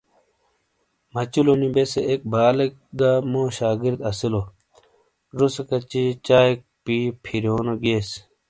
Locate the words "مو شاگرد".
3.31-3.99